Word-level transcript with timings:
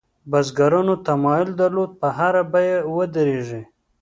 بزګرانو 0.31 0.95
تمایل 1.07 1.49
درلود 1.59 1.91
په 2.01 2.07
هره 2.17 2.43
بیه 2.51 2.77
ودرېږي. 2.95 3.61